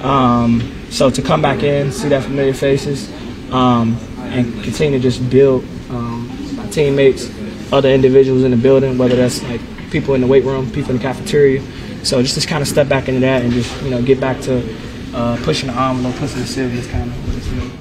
Um, 0.04 0.86
so 0.90 1.10
to 1.10 1.22
come 1.22 1.42
back 1.42 1.64
in, 1.64 1.92
see 1.92 2.10
that 2.10 2.24
familiar 2.24 2.54
faces, 2.54 3.10
um, 3.52 3.98
and 4.20 4.62
continue 4.64 5.00
to 5.00 5.02
just 5.02 5.30
build 5.30 5.64
um, 5.90 6.56
my 6.58 6.68
teammates, 6.68 7.32
other 7.72 7.90
individuals 7.90 8.44
in 8.44 8.52
the 8.52 8.58
building, 8.58 8.98
whether 8.98 9.16
that's 9.16 9.42
like 9.44 9.62
people 9.92 10.14
in 10.14 10.22
the 10.22 10.28
weight 10.28 10.44
room, 10.44 10.70
people 10.72 10.92
in 10.92 10.98
the 10.98 11.04
cafeteria. 11.04 11.62
So 12.04 12.22
just 12.22 12.40
to 12.42 12.46
kind 12.46 12.62
of 12.62 12.68
step 12.68 12.90
back 12.90 13.08
into 13.08 13.22
that 13.22 13.44
and 13.44 13.54
just 13.54 13.82
you 13.84 13.92
know 13.92 14.02
get 14.02 14.20
back 14.20 14.42
to 14.42 14.76
uh, 15.14 15.40
pushing 15.44 15.68
the 15.68 15.76
envelope, 15.80 16.16
pushing 16.16 16.40
the 16.40 16.48
serious 16.48 16.88
kind 16.88 17.10
of 17.10 17.28
what 17.28 17.38
it's 17.38 17.81